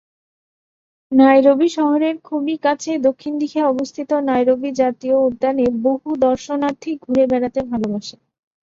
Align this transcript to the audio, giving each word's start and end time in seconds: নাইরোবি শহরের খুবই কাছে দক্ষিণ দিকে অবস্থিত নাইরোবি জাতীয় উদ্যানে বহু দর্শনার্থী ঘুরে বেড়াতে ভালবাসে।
নাইরোবি 1.11 1.67
শহরের 1.77 2.15
খুবই 2.23 2.55
কাছে 2.65 2.91
দক্ষিণ 3.07 3.33
দিকে 3.41 3.59
অবস্থিত 3.65 4.09
নাইরোবি 4.27 4.69
জাতীয় 4.81 5.15
উদ্যানে 5.27 5.65
বহু 5.83 6.09
দর্শনার্থী 6.25 6.91
ঘুরে 7.03 7.23
বেড়াতে 7.31 7.59
ভালবাসে। 7.69 8.15